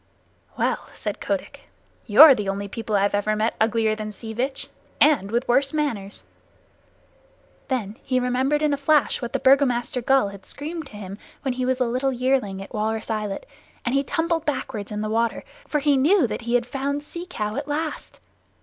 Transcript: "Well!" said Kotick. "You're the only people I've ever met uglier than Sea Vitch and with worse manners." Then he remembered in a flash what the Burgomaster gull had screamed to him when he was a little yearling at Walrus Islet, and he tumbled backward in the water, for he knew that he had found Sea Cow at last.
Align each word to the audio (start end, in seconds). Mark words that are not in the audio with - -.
"Well!" 0.57 0.89
said 0.93 1.21
Kotick. 1.21 1.69
"You're 2.07 2.33
the 2.33 2.49
only 2.49 2.67
people 2.67 2.95
I've 2.95 3.13
ever 3.13 3.35
met 3.35 3.53
uglier 3.61 3.93
than 3.95 4.11
Sea 4.11 4.33
Vitch 4.33 4.67
and 4.99 5.29
with 5.29 5.47
worse 5.47 5.73
manners." 5.75 6.23
Then 7.67 7.97
he 8.01 8.19
remembered 8.19 8.63
in 8.63 8.73
a 8.73 8.77
flash 8.77 9.21
what 9.21 9.31
the 9.31 9.37
Burgomaster 9.37 10.01
gull 10.01 10.29
had 10.29 10.43
screamed 10.43 10.87
to 10.87 10.93
him 10.97 11.19
when 11.43 11.53
he 11.53 11.65
was 11.67 11.79
a 11.79 11.85
little 11.85 12.11
yearling 12.11 12.63
at 12.63 12.73
Walrus 12.73 13.11
Islet, 13.11 13.45
and 13.85 13.93
he 13.93 14.03
tumbled 14.03 14.43
backward 14.43 14.91
in 14.91 15.01
the 15.01 15.07
water, 15.09 15.43
for 15.67 15.77
he 15.77 15.95
knew 15.95 16.25
that 16.25 16.41
he 16.41 16.55
had 16.55 16.65
found 16.65 17.03
Sea 17.03 17.27
Cow 17.29 17.53
at 17.55 17.67
last. 17.67 18.19